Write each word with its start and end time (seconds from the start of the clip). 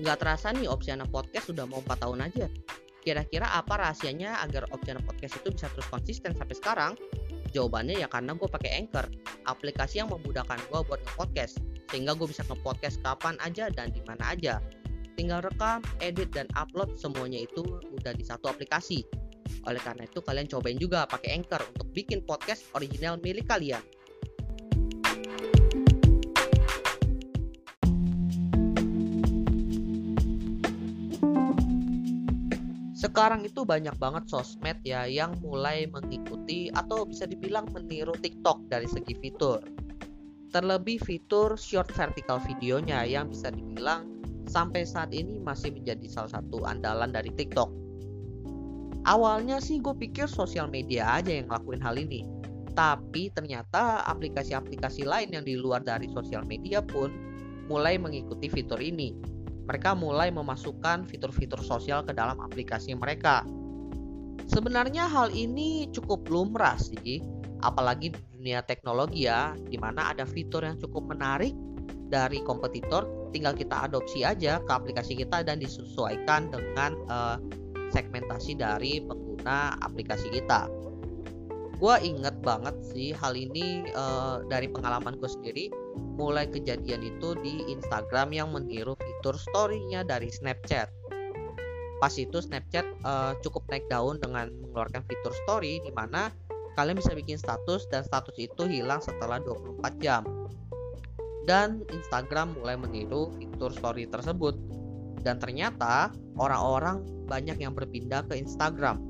Nggak 0.00 0.16
terasa 0.24 0.48
nih 0.56 0.64
Opsiana 0.64 1.04
Podcast 1.04 1.52
sudah 1.52 1.68
mau 1.68 1.84
4 1.84 2.00
tahun 2.00 2.24
aja. 2.24 2.48
Kira-kira 3.04 3.52
apa 3.52 3.76
rahasianya 3.76 4.40
agar 4.40 4.64
Opsiana 4.72 5.04
Podcast 5.04 5.44
itu 5.44 5.52
bisa 5.52 5.68
terus 5.76 5.84
konsisten 5.92 6.32
sampai 6.32 6.56
sekarang? 6.56 6.92
Jawabannya 7.52 8.00
ya 8.00 8.08
karena 8.08 8.32
gue 8.32 8.48
pakai 8.48 8.80
Anchor, 8.80 9.12
aplikasi 9.44 10.00
yang 10.00 10.08
memudahkan 10.08 10.56
gue 10.72 10.80
buat 10.88 11.04
nge-podcast, 11.04 11.60
sehingga 11.92 12.16
gue 12.16 12.24
bisa 12.32 12.40
nge-podcast 12.48 13.04
kapan 13.04 13.36
aja 13.44 13.68
dan 13.68 13.92
di 13.92 14.00
mana 14.08 14.32
aja. 14.32 14.64
Tinggal 15.20 15.44
rekam, 15.44 15.84
edit, 16.00 16.32
dan 16.32 16.48
upload 16.56 16.96
semuanya 16.96 17.44
itu 17.44 17.60
udah 17.92 18.16
di 18.16 18.24
satu 18.24 18.48
aplikasi. 18.48 19.04
Oleh 19.68 19.82
karena 19.84 20.08
itu 20.08 20.24
kalian 20.24 20.48
cobain 20.48 20.80
juga 20.80 21.04
pakai 21.04 21.36
Anchor 21.36 21.60
untuk 21.76 21.92
bikin 21.92 22.24
podcast 22.24 22.64
original 22.72 23.20
milik 23.20 23.44
kalian. 23.44 23.84
Sekarang 33.20 33.44
itu 33.44 33.68
banyak 33.68 34.00
banget 34.00 34.32
sosmed 34.32 34.80
ya 34.80 35.04
yang 35.04 35.36
mulai 35.44 35.84
mengikuti 35.84 36.72
atau 36.72 37.04
bisa 37.04 37.28
dibilang 37.28 37.68
meniru 37.68 38.16
TikTok 38.16 38.72
dari 38.72 38.88
segi 38.88 39.12
fitur. 39.12 39.60
Terlebih 40.48 40.96
fitur 41.04 41.52
short 41.60 41.92
vertical 41.92 42.40
videonya 42.40 43.04
yang 43.04 43.28
bisa 43.28 43.52
dibilang 43.52 44.24
sampai 44.48 44.88
saat 44.88 45.12
ini 45.12 45.36
masih 45.36 45.68
menjadi 45.68 46.08
salah 46.08 46.40
satu 46.40 46.64
andalan 46.64 47.12
dari 47.12 47.28
TikTok. 47.36 47.68
Awalnya 49.04 49.60
sih 49.60 49.84
gue 49.84 49.92
pikir 49.92 50.24
sosial 50.24 50.72
media 50.72 51.20
aja 51.20 51.28
yang 51.28 51.52
ngelakuin 51.52 51.84
hal 51.84 52.00
ini. 52.00 52.24
Tapi 52.72 53.28
ternyata 53.36 54.00
aplikasi-aplikasi 54.08 55.04
lain 55.04 55.28
yang 55.36 55.44
di 55.44 55.60
luar 55.60 55.84
dari 55.84 56.08
sosial 56.08 56.48
media 56.48 56.80
pun 56.80 57.12
mulai 57.68 58.00
mengikuti 58.00 58.48
fitur 58.48 58.80
ini 58.80 59.12
mereka 59.70 59.94
mulai 59.94 60.34
memasukkan 60.34 61.06
fitur-fitur 61.06 61.62
sosial 61.62 62.02
ke 62.02 62.10
dalam 62.10 62.42
aplikasi 62.42 62.90
mereka. 62.98 63.46
Sebenarnya 64.50 65.06
hal 65.06 65.30
ini 65.30 65.86
cukup 65.94 66.26
lumrah 66.26 66.74
sih, 66.74 67.22
apalagi 67.62 68.10
di 68.10 68.20
dunia 68.34 68.66
teknologi 68.66 69.30
ya, 69.30 69.54
di 69.54 69.78
mana 69.78 70.10
ada 70.10 70.26
fitur 70.26 70.66
yang 70.66 70.74
cukup 70.82 71.14
menarik 71.14 71.54
dari 72.10 72.42
kompetitor, 72.42 73.30
tinggal 73.30 73.54
kita 73.54 73.86
adopsi 73.86 74.26
aja 74.26 74.58
ke 74.58 74.72
aplikasi 74.74 75.14
kita 75.14 75.46
dan 75.46 75.62
disesuaikan 75.62 76.50
dengan 76.50 76.98
uh, 77.06 77.38
segmentasi 77.94 78.58
dari 78.58 78.98
pengguna 79.06 79.78
aplikasi 79.86 80.34
kita. 80.34 80.66
Gue 81.80 81.96
inget 82.04 82.36
banget 82.44 82.76
sih 82.92 83.16
hal 83.16 83.32
ini 83.32 83.88
uh, 83.96 84.44
dari 84.52 84.68
pengalaman 84.68 85.16
gue 85.16 85.30
sendiri 85.32 85.72
mulai 86.20 86.44
kejadian 86.44 87.00
itu 87.00 87.32
di 87.40 87.64
Instagram 87.72 88.36
yang 88.36 88.52
meniru 88.52 88.92
fitur 89.00 89.32
story-nya 89.40 90.04
dari 90.04 90.28
Snapchat. 90.28 90.92
Pas 91.96 92.12
itu 92.20 92.36
Snapchat 92.36 92.84
uh, 93.08 93.32
cukup 93.40 93.64
naik 93.72 93.88
daun 93.88 94.20
dengan 94.20 94.52
mengeluarkan 94.60 95.00
fitur 95.08 95.32
story 95.48 95.80
di 95.80 95.88
mana 95.96 96.28
kalian 96.76 97.00
bisa 97.00 97.16
bikin 97.16 97.40
status 97.40 97.88
dan 97.88 98.04
status 98.04 98.36
itu 98.36 98.68
hilang 98.68 99.00
setelah 99.00 99.40
24 99.40 100.04
jam. 100.04 100.28
Dan 101.48 101.80
Instagram 101.88 102.60
mulai 102.60 102.76
meniru 102.76 103.32
fitur 103.40 103.72
story 103.72 104.04
tersebut. 104.04 104.52
Dan 105.24 105.40
ternyata 105.40 106.12
orang-orang 106.36 107.00
banyak 107.24 107.56
yang 107.56 107.72
berpindah 107.72 108.28
ke 108.28 108.36
Instagram. 108.36 109.09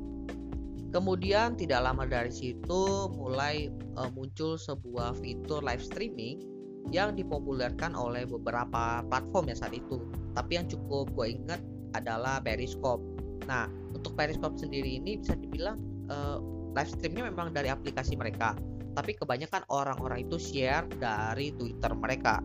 Kemudian 0.90 1.54
tidak 1.54 1.86
lama 1.86 2.02
dari 2.02 2.34
situ 2.34 3.10
mulai 3.14 3.70
uh, 3.94 4.10
muncul 4.10 4.58
sebuah 4.58 5.14
fitur 5.22 5.62
live 5.62 5.82
streaming 5.82 6.42
yang 6.90 7.14
dipopulerkan 7.14 7.94
oleh 7.94 8.26
beberapa 8.26 9.06
platform 9.06 9.54
ya 9.54 9.56
saat 9.58 9.78
itu. 9.78 10.02
Tapi 10.34 10.58
yang 10.58 10.66
cukup 10.66 11.14
gue 11.14 11.38
ingat 11.38 11.62
adalah 11.94 12.42
Periscope. 12.42 13.02
Nah, 13.46 13.70
untuk 13.94 14.18
Periscope 14.18 14.58
sendiri 14.58 14.98
ini 14.98 15.22
bisa 15.22 15.38
dibilang 15.38 15.78
uh, 16.10 16.42
live 16.74 16.90
streamnya 16.90 17.30
memang 17.30 17.54
dari 17.54 17.70
aplikasi 17.70 18.18
mereka, 18.18 18.58
tapi 18.98 19.14
kebanyakan 19.14 19.62
orang-orang 19.70 20.26
itu 20.26 20.38
share 20.38 20.86
dari 20.98 21.54
Twitter 21.54 21.94
mereka. 21.94 22.42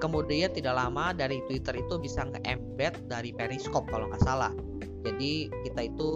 Kemudian 0.00 0.50
tidak 0.50 0.80
lama 0.80 1.12
dari 1.12 1.44
Twitter 1.44 1.76
itu 1.76 1.94
bisa 2.00 2.24
nge-embed 2.24 3.06
dari 3.06 3.30
Periscope 3.36 3.86
kalau 3.86 4.08
nggak 4.08 4.24
salah. 4.24 4.50
Jadi 5.04 5.52
kita 5.68 5.92
itu 5.92 6.10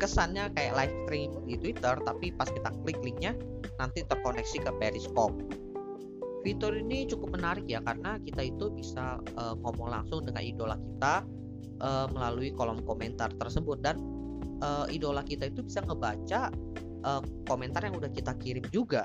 kesannya 0.00 0.48
kayak 0.56 0.72
live 0.72 0.94
stream 1.04 1.30
di 1.44 1.54
Twitter, 1.60 1.94
tapi 2.00 2.32
pas 2.32 2.48
kita 2.48 2.72
klik 2.82 2.98
linknya 3.04 3.36
nanti 3.76 4.00
terkoneksi 4.02 4.64
ke 4.64 4.70
Periscope. 4.80 5.36
Fitur 6.40 6.72
ini 6.72 7.04
cukup 7.04 7.36
menarik 7.36 7.68
ya 7.68 7.84
karena 7.84 8.16
kita 8.24 8.48
itu 8.48 8.72
bisa 8.72 9.20
uh, 9.36 9.52
ngomong 9.60 9.92
langsung 9.92 10.24
dengan 10.24 10.40
idola 10.40 10.80
kita 10.80 11.14
uh, 11.84 12.08
melalui 12.08 12.56
kolom 12.56 12.80
komentar 12.80 13.28
tersebut 13.36 13.84
dan 13.84 14.00
uh, 14.64 14.88
idola 14.88 15.20
kita 15.20 15.52
itu 15.52 15.60
bisa 15.60 15.84
ngebaca 15.84 16.48
uh, 17.04 17.20
komentar 17.44 17.84
yang 17.84 18.00
udah 18.00 18.08
kita 18.08 18.32
kirim 18.40 18.64
juga. 18.72 19.04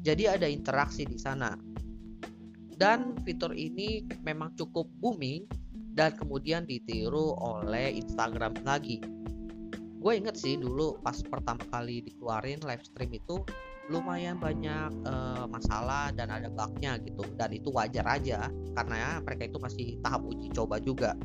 Jadi 0.00 0.24
ada 0.28 0.48
interaksi 0.48 1.04
di 1.04 1.20
sana. 1.20 1.52
Dan 2.74 3.20
fitur 3.22 3.52
ini 3.52 4.04
memang 4.24 4.56
cukup 4.56 4.88
booming 5.00 5.46
dan 5.94 6.12
kemudian 6.18 6.66
ditiru 6.66 7.36
oleh 7.38 7.94
Instagram 7.96 8.64
lagi. 8.66 8.98
Gue 10.04 10.20
inget 10.20 10.36
sih 10.36 10.60
dulu 10.60 11.00
pas 11.00 11.16
pertama 11.24 11.64
kali 11.72 12.04
dikeluarin 12.04 12.60
live 12.60 12.84
stream 12.84 13.08
itu 13.16 13.40
lumayan 13.88 14.36
banyak 14.36 14.92
uh, 15.08 15.48
masalah 15.48 16.12
dan 16.12 16.28
ada 16.28 16.52
bugnya 16.52 17.00
gitu. 17.00 17.24
Dan 17.40 17.56
itu 17.56 17.72
wajar 17.72 18.04
aja 18.04 18.52
karena 18.76 19.24
mereka 19.24 19.48
itu 19.48 19.56
masih 19.56 19.96
tahap 20.04 20.28
uji 20.28 20.52
coba 20.52 20.76
juga. 20.76 21.16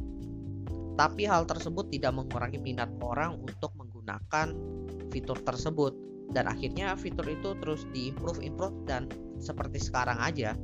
Tapi 0.96 1.28
hal 1.28 1.44
tersebut 1.44 1.92
tidak 1.92 2.16
mengurangi 2.16 2.56
minat 2.56 2.88
orang 3.04 3.36
untuk 3.44 3.76
menggunakan 3.76 4.56
fitur 5.12 5.36
tersebut. 5.44 5.92
Dan 6.32 6.48
akhirnya 6.48 6.96
fitur 6.96 7.28
itu 7.28 7.60
terus 7.60 7.84
diimprove 7.92 8.40
improve 8.40 8.88
dan 8.88 9.12
seperti 9.44 9.84
sekarang 9.84 10.24
aja. 10.24 10.56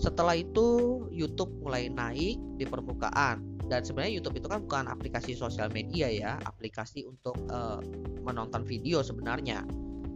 Setelah 0.00 0.40
itu 0.40 1.04
YouTube 1.12 1.52
mulai 1.60 1.92
naik 1.92 2.40
di 2.56 2.64
permukaan 2.64 3.51
dan 3.70 3.86
sebenarnya 3.86 4.18
YouTube 4.20 4.42
itu 4.42 4.48
kan 4.50 4.64
bukan 4.66 4.84
aplikasi 4.90 5.36
sosial 5.38 5.70
media 5.70 6.10
ya 6.10 6.32
aplikasi 6.46 7.06
untuk 7.06 7.38
uh, 7.50 7.78
menonton 8.22 8.66
video 8.66 9.02
sebenarnya 9.02 9.62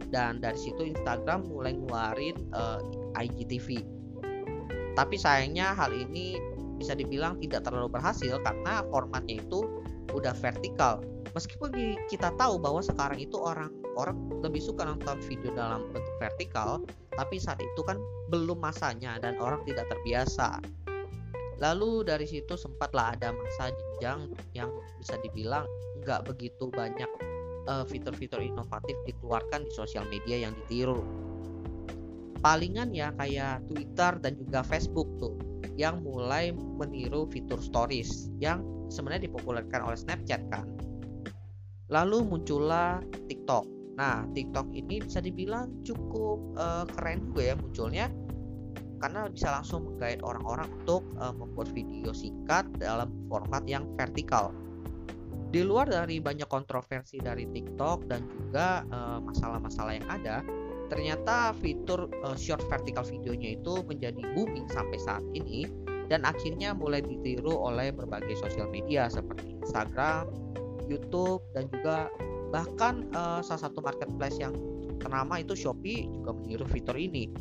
dan 0.09 0.39
dari 0.39 0.55
situ 0.55 0.87
Instagram 0.87 1.47
mulai 1.51 1.75
ngeluarin 1.75 2.35
uh, 2.55 2.79
eh, 3.19 3.27
IGTV. 3.27 3.83
Tapi 4.95 5.15
sayangnya 5.19 5.75
hal 5.77 5.93
ini 5.93 6.39
bisa 6.77 6.93
dibilang 6.93 7.37
tidak 7.41 7.65
terlalu 7.67 7.91
berhasil 7.91 8.39
karena 8.41 8.85
formatnya 8.89 9.41
itu 9.43 9.65
udah 10.15 10.33
vertikal. 10.37 11.03
Meskipun 11.35 11.69
kita 12.09 12.33
tahu 12.39 12.57
bahwa 12.57 12.81
sekarang 12.81 13.19
itu 13.21 13.37
orang 13.37 13.69
orang 13.99 14.17
lebih 14.41 14.63
suka 14.63 14.85
nonton 14.87 15.21
video 15.25 15.53
dalam 15.53 15.85
bentuk 15.91 16.15
vertikal, 16.17 16.81
tapi 17.13 17.37
saat 17.37 17.61
itu 17.61 17.81
kan 17.85 17.99
belum 18.33 18.57
masanya 18.57 19.21
dan 19.21 19.37
orang 19.37 19.61
tidak 19.67 19.85
terbiasa. 19.91 20.61
Lalu 21.57 22.05
dari 22.05 22.29
situ 22.29 22.53
sempatlah 22.53 23.17
ada 23.17 23.33
masa 23.33 23.73
jenjang 23.73 24.29
yang 24.53 24.69
bisa 25.01 25.17
dibilang 25.25 25.65
nggak 26.05 26.29
begitu 26.29 26.69
banyak 26.69 27.09
uh, 27.65 27.83
fitur-fitur 27.85 28.39
inovatif 28.41 28.95
dikeluarkan 29.09 29.65
di 29.65 29.71
sosial 29.73 30.05
media 30.07 30.47
yang 30.47 30.53
ditiru. 30.65 31.01
Palingan 32.37 32.93
ya 32.93 33.09
kayak 33.17 33.65
Twitter 33.65 34.13
dan 34.21 34.37
juga 34.37 34.61
Facebook 34.61 35.09
tuh 35.17 35.33
yang 35.73 36.05
mulai 36.05 36.53
meniru 36.53 37.25
fitur 37.29 37.57
stories 37.57 38.29
yang 38.37 38.61
sebenarnya 38.93 39.25
dipopulerkan 39.25 39.81
oleh 39.81 39.97
Snapchat 39.97 40.41
kan. 40.53 40.65
Lalu 41.89 42.21
muncullah 42.21 43.01
TikTok. 43.25 43.65
Nah, 43.97 44.29
TikTok 44.29 44.69
ini 44.77 45.01
bisa 45.01 45.17
dibilang 45.17 45.81
cukup 45.81 46.53
uh, 46.53 46.85
keren 46.85 47.25
juga 47.33 47.41
ya 47.53 47.55
munculnya 47.57 48.05
karena 48.97 49.29
bisa 49.29 49.53
langsung 49.53 49.85
menggait 49.93 50.19
orang-orang 50.25 50.67
untuk 50.83 51.05
uh, 51.21 51.33
membuat 51.33 51.69
video 51.71 52.11
singkat 52.11 52.65
dalam 52.81 53.13
format 53.29 53.63
yang 53.69 53.85
vertikal 53.95 54.53
di 55.47 55.63
luar 55.63 55.87
dari 55.87 56.19
banyak 56.19 56.47
kontroversi 56.51 57.23
dari 57.23 57.47
TikTok 57.47 58.11
dan 58.11 58.27
juga 58.27 58.83
eh, 58.83 59.19
masalah-masalah 59.23 59.93
uh, 59.95 59.97
yang 59.99 60.07
ada, 60.11 60.37
ternyata 60.91 61.55
fitur 61.63 62.11
uh, 62.23 62.35
short 62.35 62.63
vertical 62.67 63.03
videonya 63.07 63.55
itu 63.55 63.79
menjadi 63.87 64.19
booming 64.35 64.67
sampai 64.67 64.99
saat 64.99 65.23
ini 65.31 65.67
dan 66.11 66.23
akhirnya 66.27 66.75
mulai 66.75 67.03
ditiru 67.03 67.51
oleh 67.51 67.91
berbagai 67.95 68.35
sosial 68.39 68.67
media 68.71 69.07
seperti 69.07 69.55
Instagram, 69.63 70.27
YouTube 70.91 71.43
dan 71.55 71.67
juga 71.71 72.11
bahkan 72.51 73.07
uh, 73.15 73.39
salah 73.43 73.67
satu 73.67 73.79
marketplace 73.83 74.39
yang 74.39 74.55
ternama 74.99 75.39
itu 75.39 75.55
Shopee 75.55 76.07
juga 76.11 76.35
meniru 76.35 76.67
fitur 76.67 76.95
ini. 76.99 77.31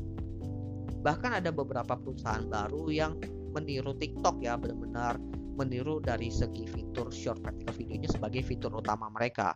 Bahkan 1.06 1.38
ada 1.38 1.54
beberapa 1.54 1.94
perusahaan 1.94 2.42
baru 2.50 2.90
yang 2.90 3.14
meniru 3.54 3.94
TikTok 3.94 4.42
ya 4.42 4.58
benar-benar 4.58 5.22
meniru 5.54 6.02
dari 6.02 6.28
segi 6.28 6.66
fitur 6.66 7.14
short 7.14 7.38
vertical 7.46 7.78
videonya 7.78 8.10
sebagai 8.10 8.42
fitur 8.42 8.74
utama 8.74 9.06
mereka. 9.14 9.54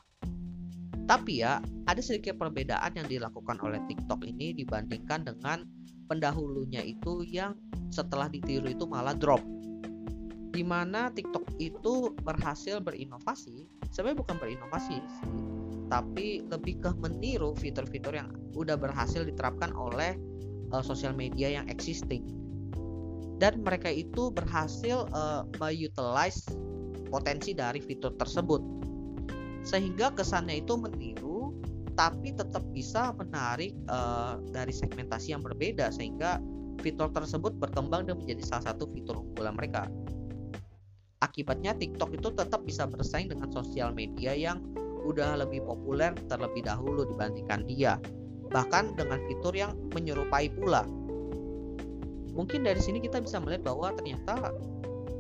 Tapi 1.11 1.43
ya, 1.43 1.59
ada 1.91 1.99
sedikit 1.99 2.39
perbedaan 2.39 2.95
yang 2.95 3.11
dilakukan 3.11 3.59
oleh 3.67 3.83
TikTok 3.91 4.23
ini 4.23 4.55
dibandingkan 4.55 5.27
dengan 5.27 5.67
pendahulunya 6.07 6.87
itu 6.87 7.27
yang 7.27 7.59
setelah 7.91 8.31
ditiru 8.31 8.71
itu 8.71 8.87
malah 8.87 9.19
drop. 9.19 9.43
di 10.51 10.67
mana 10.67 11.15
TikTok 11.15 11.63
itu 11.63 12.11
berhasil 12.27 12.83
berinovasi 12.83 13.71
sebenarnya 13.95 14.19
bukan 14.19 14.37
berinovasi 14.43 14.99
sih 14.99 15.35
tapi 15.87 16.43
lebih 16.47 16.83
ke 16.83 16.91
meniru 16.99 17.55
fitur-fitur 17.55 18.15
yang 18.15 18.35
udah 18.59 18.75
berhasil 18.75 19.23
diterapkan 19.23 19.71
oleh 19.75 20.19
uh, 20.73 20.85
sosial 20.85 21.15
media 21.15 21.61
yang 21.61 21.67
existing. 21.71 22.27
Dan 23.41 23.65
mereka 23.65 23.89
itu 23.89 24.29
berhasil 24.29 25.09
uh, 25.17 25.49
mengutilize 25.57 26.45
potensi 27.09 27.57
dari 27.57 27.81
fitur 27.81 28.13
tersebut. 28.21 28.61
Sehingga 29.65 30.13
kesannya 30.13 30.61
itu 30.61 30.77
meniru 30.77 31.53
tapi 31.99 32.33
tetap 32.33 32.65
bisa 32.73 33.13
menarik 33.13 33.77
uh, 33.93 34.41
dari 34.55 34.73
segmentasi 34.73 35.37
yang 35.37 35.45
berbeda 35.45 35.93
sehingga 35.93 36.41
fitur 36.81 37.13
tersebut 37.13 37.61
berkembang 37.61 38.09
dan 38.09 38.17
menjadi 38.17 38.41
salah 38.47 38.73
satu 38.73 38.89
fitur 38.89 39.21
unggulan 39.21 39.53
mereka. 39.53 39.85
Akibatnya 41.21 41.77
TikTok 41.77 42.17
itu 42.17 42.33
tetap 42.33 42.65
bisa 42.65 42.89
bersaing 42.89 43.29
dengan 43.29 43.53
sosial 43.53 43.93
media 43.93 44.33
yang 44.33 44.65
udah 45.05 45.37
lebih 45.45 45.61
populer 45.65 46.17
terlebih 46.29 46.65
dahulu 46.65 47.05
dibandingkan 47.05 47.69
dia. 47.69 48.01
Bahkan 48.51 48.99
dengan 48.99 49.19
fitur 49.31 49.55
yang 49.55 49.75
menyerupai 49.95 50.51
pula. 50.55 50.87
Mungkin 52.35 52.63
dari 52.67 52.79
sini 52.79 53.03
kita 53.03 53.23
bisa 53.23 53.39
melihat 53.43 53.71
bahwa 53.71 53.95
ternyata 53.95 54.55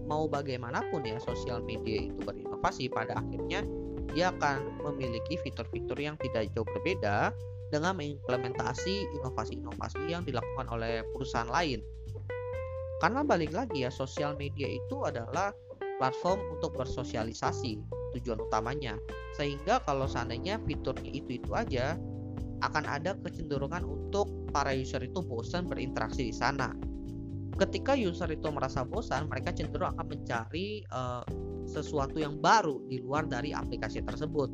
mau 0.06 0.26
bagaimanapun 0.26 1.06
ya 1.06 1.22
sosial 1.22 1.62
media 1.62 2.10
itu 2.10 2.18
berinovasi 2.26 2.90
pada 2.90 3.22
akhirnya 3.22 3.62
dia 4.10 4.34
akan 4.34 4.82
memiliki 4.82 5.38
fitur-fitur 5.38 5.94
yang 5.94 6.18
tidak 6.18 6.50
jauh 6.50 6.66
berbeda 6.66 7.30
dengan 7.70 7.94
mengimplementasi 7.94 9.06
inovasi-inovasi 9.22 10.10
yang 10.10 10.26
dilakukan 10.26 10.66
oleh 10.66 11.06
perusahaan 11.14 11.46
lain. 11.46 11.78
Karena 12.98 13.22
balik 13.22 13.54
lagi 13.54 13.86
ya 13.86 13.90
sosial 13.94 14.34
media 14.34 14.66
itu 14.66 15.06
adalah 15.06 15.54
platform 16.02 16.42
untuk 16.58 16.74
bersosialisasi 16.74 17.78
tujuan 18.18 18.42
utamanya 18.42 18.98
sehingga 19.38 19.78
kalau 19.86 20.10
seandainya 20.10 20.58
fiturnya 20.66 21.08
itu-itu 21.14 21.54
aja 21.54 21.94
akan 22.60 22.84
ada 22.86 23.16
kecenderungan 23.20 23.84
untuk 23.84 24.28
para 24.52 24.72
user 24.74 25.00
itu 25.04 25.20
bosan 25.24 25.66
berinteraksi 25.66 26.28
di 26.30 26.34
sana. 26.34 26.72
Ketika 27.56 27.92
user 27.92 28.30
itu 28.32 28.48
merasa 28.48 28.86
bosan 28.86 29.28
mereka 29.28 29.52
cenderung 29.52 29.92
akan 29.92 30.06
mencari 30.08 30.80
uh, 30.92 31.24
sesuatu 31.68 32.16
yang 32.16 32.40
baru 32.40 32.80
di 32.88 33.04
luar 33.04 33.28
dari 33.28 33.52
aplikasi 33.52 34.00
tersebut. 34.00 34.48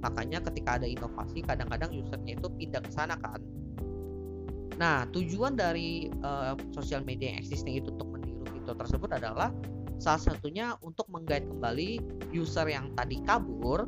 Makanya 0.00 0.44
ketika 0.44 0.80
ada 0.80 0.88
inovasi 0.88 1.44
kadang-kadang 1.44 1.92
usernya 1.92 2.36
itu 2.36 2.48
pindah 2.52 2.80
ke 2.84 2.90
sana 2.92 3.16
kan. 3.20 3.40
Nah 4.76 5.08
tujuan 5.12 5.56
dari 5.56 6.08
uh, 6.24 6.56
sosial 6.72 7.04
media 7.04 7.32
yang 7.32 7.40
existing 7.40 7.80
itu 7.80 7.92
untuk 7.92 8.12
meniru 8.16 8.44
fitur 8.48 8.76
tersebut 8.76 9.12
adalah 9.12 9.52
Salah 10.00 10.32
satunya 10.32 10.72
untuk 10.80 11.04
menggait 11.12 11.44
kembali 11.44 12.00
user 12.32 12.64
yang 12.72 12.88
tadi 12.96 13.20
kabur 13.20 13.84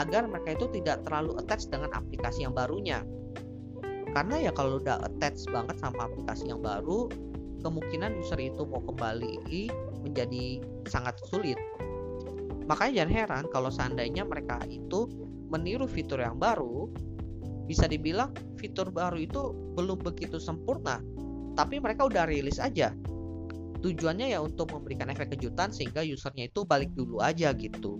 agar 0.00 0.28
mereka 0.28 0.56
itu 0.56 0.66
tidak 0.80 1.04
terlalu 1.04 1.36
attach 1.40 1.68
dengan 1.68 1.92
aplikasi 1.92 2.44
yang 2.46 2.54
barunya. 2.56 3.04
Karena 4.12 4.36
ya 4.48 4.52
kalau 4.52 4.76
udah 4.80 5.00
attach 5.04 5.48
banget 5.48 5.76
sama 5.80 6.08
aplikasi 6.08 6.52
yang 6.52 6.60
baru, 6.60 7.08
kemungkinan 7.64 8.20
user 8.20 8.40
itu 8.40 8.62
mau 8.68 8.84
kembali 8.84 9.40
menjadi 10.04 10.60
sangat 10.88 11.16
sulit. 11.28 11.56
Makanya 12.68 13.04
jangan 13.04 13.12
heran 13.12 13.44
kalau 13.50 13.70
seandainya 13.72 14.22
mereka 14.28 14.60
itu 14.68 15.08
meniru 15.48 15.88
fitur 15.88 16.20
yang 16.20 16.36
baru, 16.36 16.88
bisa 17.64 17.88
dibilang 17.88 18.32
fitur 18.60 18.92
baru 18.92 19.16
itu 19.16 19.52
belum 19.78 20.00
begitu 20.04 20.36
sempurna, 20.36 21.00
tapi 21.56 21.80
mereka 21.80 22.08
udah 22.08 22.28
rilis 22.28 22.60
aja 22.60 22.92
tujuannya 23.82 24.32
ya 24.32 24.38
untuk 24.40 24.70
memberikan 24.70 25.10
efek 25.10 25.34
kejutan 25.36 25.74
sehingga 25.74 26.06
usernya 26.06 26.48
itu 26.48 26.62
balik 26.62 26.94
dulu 26.94 27.18
aja 27.18 27.50
gitu 27.52 27.98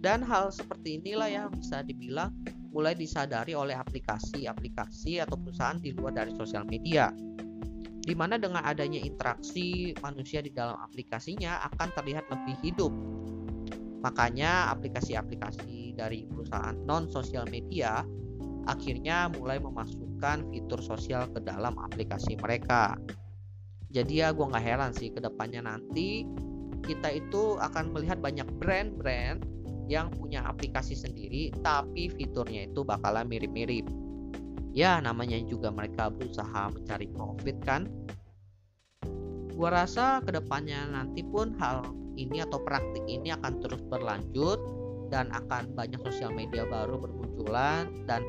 dan 0.00 0.24
hal 0.24 0.48
seperti 0.48 0.96
inilah 0.96 1.28
yang 1.28 1.48
bisa 1.52 1.84
dibilang 1.84 2.32
mulai 2.72 2.96
disadari 2.96 3.52
oleh 3.52 3.76
aplikasi-aplikasi 3.76 5.20
atau 5.20 5.36
perusahaan 5.36 5.76
di 5.76 5.92
luar 5.92 6.16
dari 6.16 6.32
sosial 6.32 6.64
media. 6.64 7.12
Di 8.00 8.16
mana 8.16 8.40
dengan 8.40 8.64
adanya 8.64 8.96
interaksi 8.96 9.92
manusia 10.00 10.40
di 10.40 10.50
dalam 10.56 10.80
aplikasinya 10.80 11.60
akan 11.68 11.88
terlihat 12.00 12.24
lebih 12.32 12.56
hidup. 12.64 12.92
Makanya 14.00 14.72
aplikasi-aplikasi 14.72 15.92
dari 15.92 16.24
perusahaan 16.24 16.72
non 16.88 17.04
sosial 17.12 17.44
media 17.52 18.00
akhirnya 18.64 19.28
mulai 19.36 19.60
memasukkan 19.60 20.48
fitur 20.48 20.80
sosial 20.80 21.28
ke 21.28 21.44
dalam 21.44 21.76
aplikasi 21.76 22.40
mereka. 22.40 22.96
Jadi 23.92 24.24
ya 24.24 24.32
gue 24.32 24.46
nggak 24.48 24.64
heran 24.64 24.96
sih 24.96 25.12
ke 25.12 25.20
depannya 25.20 25.66
nanti 25.66 26.24
kita 26.86 27.12
itu 27.12 27.60
akan 27.60 27.92
melihat 27.92 28.22
banyak 28.22 28.48
brand-brand 28.56 29.49
yang 29.90 30.06
punya 30.14 30.46
aplikasi 30.46 30.94
sendiri 30.94 31.50
tapi 31.66 32.06
fiturnya 32.14 32.70
itu 32.70 32.86
bakalan 32.86 33.26
mirip-mirip. 33.26 33.90
Ya 34.70 35.02
namanya 35.02 35.34
juga 35.50 35.74
mereka 35.74 36.14
berusaha 36.14 36.70
mencari 36.70 37.10
profit 37.10 37.58
kan? 37.66 37.90
Gue 39.50 39.66
rasa 39.68 40.22
ke 40.22 40.30
depannya 40.30 40.86
nanti 40.94 41.26
pun 41.26 41.58
hal 41.58 41.90
ini 42.14 42.38
atau 42.46 42.62
praktik 42.62 43.02
ini 43.10 43.34
akan 43.34 43.58
terus 43.58 43.82
berlanjut 43.90 44.62
dan 45.10 45.26
akan 45.34 45.74
banyak 45.74 45.98
sosial 46.06 46.30
media 46.30 46.62
baru 46.70 46.94
bermunculan 47.02 47.90
dan 48.06 48.22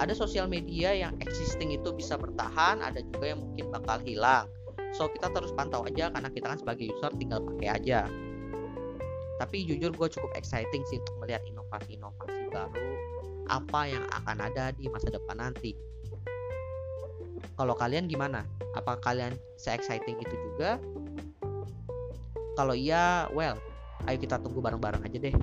ada 0.00 0.16
sosial 0.16 0.48
media 0.48 0.96
yang 0.96 1.12
existing 1.20 1.76
itu 1.76 1.92
bisa 1.92 2.16
bertahan 2.16 2.80
ada 2.80 3.04
juga 3.12 3.36
yang 3.36 3.44
mungkin 3.44 3.68
bakal 3.68 4.00
hilang. 4.00 4.48
So 4.96 5.12
kita 5.12 5.28
terus 5.36 5.52
pantau 5.52 5.84
aja 5.84 6.08
karena 6.08 6.32
kita 6.32 6.56
kan 6.56 6.58
sebagai 6.58 6.88
user 6.88 7.12
tinggal 7.20 7.44
pakai 7.44 7.68
aja 7.68 8.08
tapi 9.42 9.66
jujur 9.66 9.90
gue 9.90 10.08
cukup 10.14 10.30
exciting 10.38 10.86
sih 10.86 11.02
untuk 11.02 11.18
melihat 11.18 11.42
inovasi-inovasi 11.50 12.46
baru 12.54 12.94
apa 13.50 13.90
yang 13.90 14.06
akan 14.22 14.38
ada 14.38 14.70
di 14.70 14.86
masa 14.86 15.10
depan 15.10 15.42
nanti. 15.42 15.74
Kalau 17.58 17.74
kalian 17.74 18.06
gimana? 18.06 18.46
Apa 18.78 19.02
kalian 19.02 19.34
se-exciting 19.58 20.22
itu 20.22 20.34
juga? 20.46 20.78
Kalau 22.54 22.78
iya 22.78 23.26
well 23.34 23.58
ayo 24.06 24.18
kita 24.18 24.38
tunggu 24.38 24.62
bareng-bareng 24.62 25.02
aja 25.02 25.18
deh 25.18 25.34